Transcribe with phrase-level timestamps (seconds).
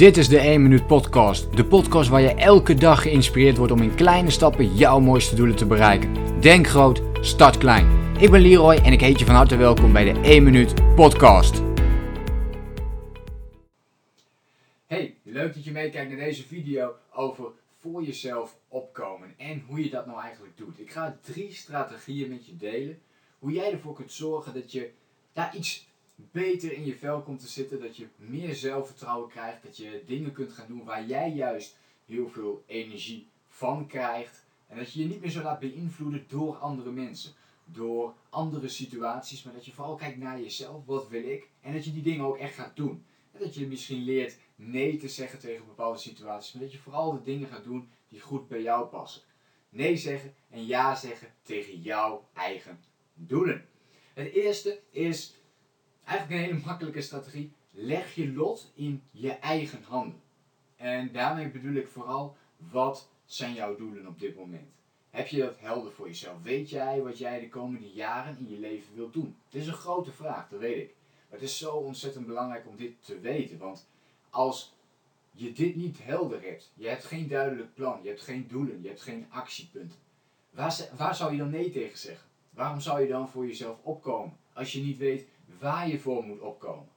[0.00, 1.56] Dit is de 1 Minuut Podcast.
[1.56, 5.56] De podcast waar je elke dag geïnspireerd wordt om in kleine stappen jouw mooiste doelen
[5.56, 6.40] te bereiken.
[6.40, 8.16] Denk groot, start klein.
[8.18, 11.62] Ik ben Leroy en ik heet je van harte welkom bij de 1 Minuut Podcast.
[14.86, 17.44] Hey, leuk dat je meekijkt naar deze video over
[17.80, 20.80] voor jezelf opkomen en hoe je dat nou eigenlijk doet.
[20.80, 22.98] Ik ga drie strategieën met je delen.
[23.38, 24.90] Hoe jij ervoor kunt zorgen dat je
[25.32, 25.88] daar iets
[26.30, 30.32] beter in je vel komt te zitten, dat je meer zelfvertrouwen krijgt, dat je dingen
[30.32, 31.76] kunt gaan doen waar jij juist
[32.06, 34.44] heel veel energie van krijgt.
[34.66, 37.32] En dat je je niet meer zo laat beïnvloeden door andere mensen,
[37.64, 41.84] door andere situaties, maar dat je vooral kijkt naar jezelf, wat wil ik, en dat
[41.84, 43.04] je die dingen ook echt gaat doen.
[43.32, 47.12] En dat je misschien leert nee te zeggen tegen bepaalde situaties, maar dat je vooral
[47.12, 49.22] de dingen gaat doen die goed bij jou passen.
[49.68, 52.80] Nee zeggen en ja zeggen tegen jouw eigen
[53.14, 53.68] doelen.
[54.14, 55.34] Het eerste is
[56.10, 57.52] Eigenlijk een hele makkelijke strategie.
[57.70, 60.20] Leg je lot in je eigen handen.
[60.76, 64.68] En daarmee bedoel ik vooral, wat zijn jouw doelen op dit moment?
[65.10, 66.42] Heb je dat helder voor jezelf?
[66.42, 69.36] Weet jij wat jij de komende jaren in je leven wilt doen?
[69.48, 70.94] Dit is een grote vraag, dat weet ik.
[71.28, 73.58] Maar het is zo ontzettend belangrijk om dit te weten.
[73.58, 73.86] Want
[74.30, 74.74] als
[75.32, 78.88] je dit niet helder hebt, je hebt geen duidelijk plan, je hebt geen doelen, je
[78.88, 79.98] hebt geen actiepunten.
[80.50, 82.28] Waar, waar zou je dan nee tegen zeggen?
[82.50, 85.26] Waarom zou je dan voor jezelf opkomen als je niet weet
[85.58, 86.88] waar je voor moet opkomen.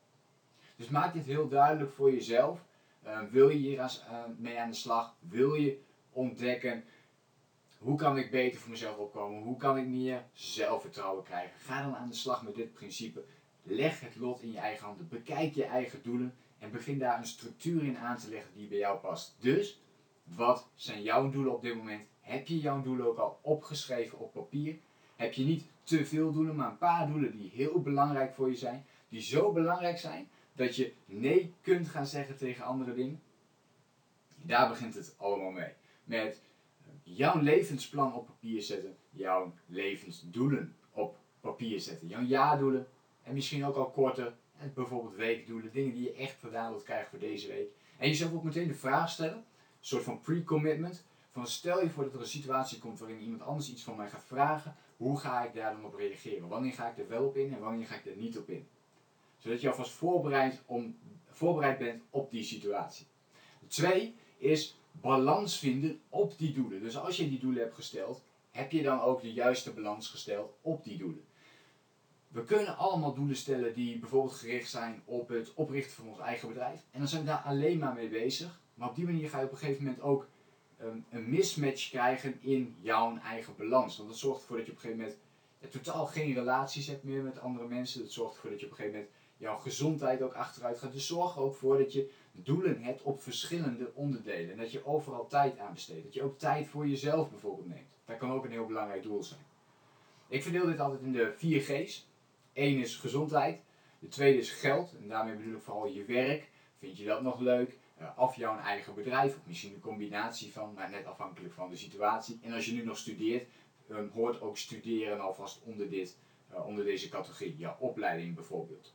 [0.76, 2.59] Dus maak dit heel duidelijk voor jezelf.
[3.06, 5.16] Uh, wil je hier als, uh, mee aan de slag?
[5.20, 5.80] Wil je
[6.12, 6.84] ontdekken
[7.84, 9.44] hoe kan ik beter voor mezelf opkomen?
[9.44, 11.59] Hoe kan ik meer zelfvertrouwen krijgen?
[11.59, 13.24] Ga dan aan de slag met dit principe.
[13.64, 15.08] Leg het lot in je eigen handen.
[15.09, 18.78] Bekijk je eigen doelen en begin daar een structuur in aan te leggen die bij
[18.78, 19.36] jou past.
[19.40, 19.81] Dus,
[20.24, 22.08] wat zijn jouw doelen op dit moment?
[22.20, 24.78] Heb je jouw doelen ook al opgeschreven op papier?
[25.24, 28.56] Heb je niet te veel doelen, maar een paar doelen die heel belangrijk voor je
[28.56, 28.86] zijn.
[29.10, 33.22] Die zo belangrijk zijn dat je nee kunt gaan zeggen tegen andere dingen.
[34.42, 35.72] Daar begint het allemaal mee.
[36.04, 36.42] Met
[37.04, 42.08] jouw levensplan op papier zetten, jouw levensdoelen op papier zetten.
[42.08, 42.88] Jouw jaardoelen
[43.24, 44.34] en misschien ook al korter,
[44.74, 47.70] bijvoorbeeld weekdoelen, dingen die je echt gedaan wilt krijgen voor deze week.
[47.97, 49.44] En jezelf ook meteen de vraag stellen, een
[49.80, 53.72] soort van pre-commitment, van stel je voor dat er een situatie komt waarin iemand anders
[53.72, 56.48] iets van mij gaat vragen, hoe ga ik daar dan op reageren?
[56.48, 58.68] Wanneer ga ik er wel op in en wanneer ga ik er niet op in?
[59.38, 60.98] Zodat je alvast voorbereid, om,
[61.30, 63.06] voorbereid bent op die situatie.
[63.68, 66.82] Twee is balans vinden op die doelen.
[66.82, 70.53] Dus als je die doelen hebt gesteld, heb je dan ook de juiste balans gesteld
[70.62, 71.24] op die doelen.
[72.28, 76.48] We kunnen allemaal doelen stellen die bijvoorbeeld gericht zijn op het oprichten van ons eigen
[76.48, 76.82] bedrijf.
[76.92, 78.62] En dan zijn we daar alleen maar mee bezig.
[78.74, 80.28] Maar op die manier ga je op een gegeven moment ook
[81.10, 83.98] een mismatch krijgen in jouw eigen balans.
[83.98, 85.22] Want dat zorgt ervoor dat je op een gegeven moment
[85.72, 88.02] totaal geen relaties hebt meer met andere mensen.
[88.02, 90.92] Dat zorgt ervoor dat je op een gegeven moment jouw gezondheid ook achteruit gaat.
[90.92, 94.52] Dus zorg er ook voor dat je doelen hebt op verschillende onderdelen.
[94.52, 96.04] En dat je overal tijd aan besteedt.
[96.04, 97.88] Dat je ook tijd voor jezelf bijvoorbeeld neemt.
[98.06, 99.40] Dat kan ook een heel belangrijk doel zijn.
[100.28, 102.08] Ik verdeel dit altijd in de vier G's.
[102.54, 103.62] Eén is gezondheid.
[104.00, 104.94] De tweede is geld.
[105.02, 106.50] En daarmee bedoel ik vooral je werk.
[106.80, 107.78] Vind je dat nog leuk?
[108.16, 112.40] Of jouw eigen bedrijf, of misschien een combinatie van, maar net afhankelijk van de situatie.
[112.42, 113.48] En als je nu nog studeert,
[113.90, 116.18] um, hoort ook studeren alvast onder, dit,
[116.52, 118.94] uh, onder deze categorie, jouw opleiding bijvoorbeeld.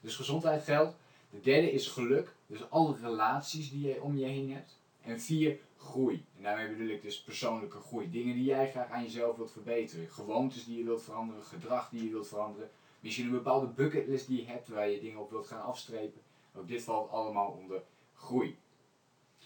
[0.00, 0.96] Dus gezondheid geldt.
[1.30, 4.78] De derde is geluk, dus alle relaties die je om je heen hebt.
[5.02, 6.24] En vier, groei.
[6.36, 8.10] En daarmee bedoel ik dus persoonlijke groei.
[8.10, 10.08] Dingen die jij graag aan jezelf wilt verbeteren.
[10.08, 12.70] Gewoontes die je wilt veranderen, gedrag die je wilt veranderen.
[13.00, 16.20] Misschien een bepaalde bucketlist die je hebt waar je dingen op wilt gaan afstrepen.
[16.56, 17.82] Ook dit valt allemaal onder
[18.14, 18.58] groei.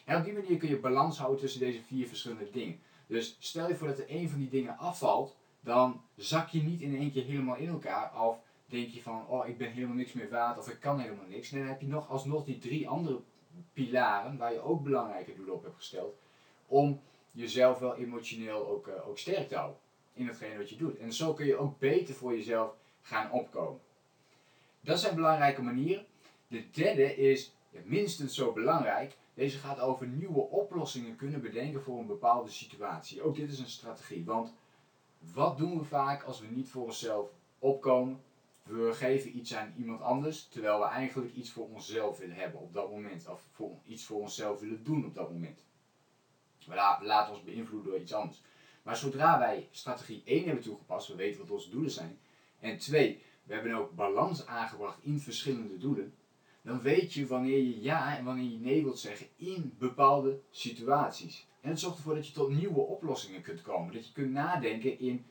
[0.04, 2.80] En op die manier kun je balans houden tussen deze vier verschillende dingen.
[3.06, 6.80] Dus stel je voor dat er één van die dingen afvalt, dan zak je niet
[6.80, 8.26] in één keer helemaal in elkaar.
[8.26, 11.26] Of denk je van, oh ik ben helemaal niks meer waard of ik kan helemaal
[11.28, 11.50] niks.
[11.50, 13.20] Nee, dan heb je nog alsnog die drie andere
[13.72, 16.14] pilaren waar je ook belangrijke doelen op hebt gesteld.
[16.66, 17.00] Om
[17.32, 19.78] jezelf wel emotioneel ook, uh, ook sterk te houden
[20.12, 20.98] in hetgene wat je doet.
[20.98, 23.80] En zo kun je ook beter voor jezelf gaan opkomen.
[24.80, 26.06] Dat zijn belangrijke manieren.
[26.50, 27.52] De derde is
[27.84, 29.16] minstens zo belangrijk.
[29.34, 33.22] Deze gaat over nieuwe oplossingen kunnen bedenken voor een bepaalde situatie.
[33.22, 34.24] Ook dit is een strategie.
[34.24, 34.54] Want
[35.32, 38.20] wat doen we vaak als we niet voor onszelf opkomen?
[38.62, 42.72] We geven iets aan iemand anders, terwijl we eigenlijk iets voor onszelf willen hebben op
[42.72, 43.28] dat moment.
[43.28, 45.64] Of voor, iets voor onszelf willen doen op dat moment.
[46.66, 48.42] We laten ons beïnvloeden door iets anders.
[48.82, 52.18] Maar zodra wij strategie 1 hebben toegepast, we weten wat onze doelen zijn.
[52.58, 56.14] En 2, we hebben ook balans aangebracht in verschillende doelen
[56.62, 61.46] dan weet je wanneer je ja en wanneer je nee wilt zeggen in bepaalde situaties.
[61.60, 63.94] En het zorgt ervoor dat je tot nieuwe oplossingen kunt komen.
[63.94, 65.24] Dat je kunt nadenken in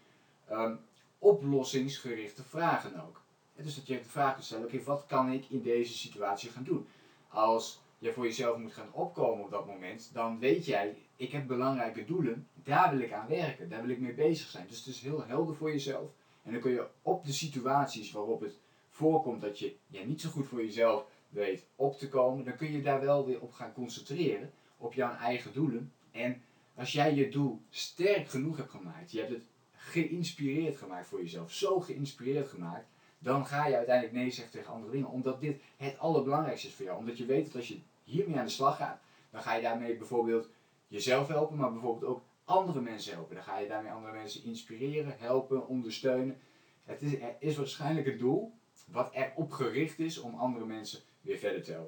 [0.52, 0.80] um,
[1.20, 3.22] oplossingsgerichte vragen ook.
[3.56, 6.64] Dus dat je de vraag kunt stellen, oké, wat kan ik in deze situatie gaan
[6.64, 6.88] doen?
[7.28, 11.48] Als je voor jezelf moet gaan opkomen op dat moment, dan weet jij, ik heb
[11.48, 14.68] belangrijke doelen, daar wil ik aan werken, daar wil ik mee bezig zijn.
[14.68, 16.10] Dus het is heel helder voor jezelf.
[16.44, 18.58] En dan kun je op de situaties waarop het
[18.90, 22.72] voorkomt dat je ja, niet zo goed voor jezelf weet op te komen, dan kun
[22.72, 25.94] je daar wel weer op gaan concentreren, op jouw eigen doelen.
[26.12, 26.42] En
[26.76, 31.54] als jij je doel sterk genoeg hebt gemaakt, je hebt het geïnspireerd gemaakt voor jezelf,
[31.54, 32.88] zo geïnspireerd gemaakt,
[33.20, 35.10] dan ga je uiteindelijk nee zeggen tegen andere dingen.
[35.10, 36.98] Omdat dit het allerbelangrijkste is voor jou.
[36.98, 39.96] Omdat je weet dat als je hiermee aan de slag gaat, dan ga je daarmee
[39.96, 40.50] bijvoorbeeld
[40.88, 43.36] jezelf helpen, maar bijvoorbeeld ook andere mensen helpen.
[43.36, 46.38] Dan ga je daarmee andere mensen inspireren, helpen, ondersteunen.
[46.84, 48.54] Het is, is waarschijnlijk het doel
[48.86, 51.88] wat erop gericht is om andere mensen weer verder te.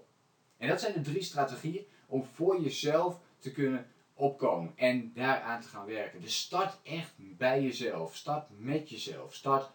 [0.58, 5.68] En dat zijn de drie strategieën om voor jezelf te kunnen opkomen en daaraan te
[5.68, 6.22] gaan werken.
[6.22, 8.16] Dus start echt bij jezelf.
[8.16, 9.34] Start met jezelf.
[9.36, 9.72] Start,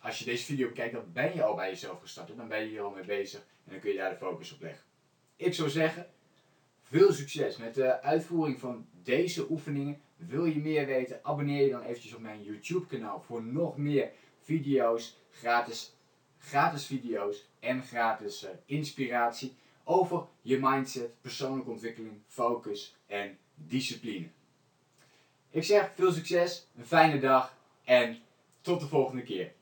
[0.00, 2.30] als je deze video kijkt, dan ben je al bij jezelf gestart.
[2.30, 4.52] En dan ben je hier al mee bezig en dan kun je daar de focus
[4.52, 4.84] op leggen.
[5.36, 6.06] Ik zou zeggen,
[6.82, 10.00] veel succes met de uitvoering van deze oefeningen.
[10.16, 14.10] Wil je meer weten, abonneer je dan eventjes op mijn YouTube kanaal voor nog meer
[14.40, 15.96] video's, gratis,
[16.38, 19.54] gratis video's en gratis uh, inspiratie
[19.84, 24.26] over je mindset, persoonlijke ontwikkeling, focus en discipline.
[25.50, 27.54] Ik zeg veel succes, een fijne dag
[27.84, 28.18] en
[28.60, 29.52] tot de volgende keer.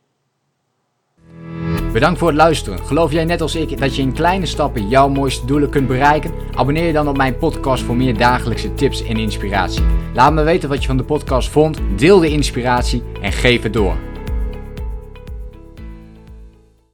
[1.93, 2.79] Bedankt voor het luisteren.
[2.79, 6.33] Geloof jij net als ik dat je in kleine stappen jouw mooiste doelen kunt bereiken?
[6.55, 9.85] Abonneer je dan op mijn podcast voor meer dagelijkse tips en inspiratie.
[10.15, 13.73] Laat me weten wat je van de podcast vond, deel de inspiratie en geef het
[13.73, 14.08] door.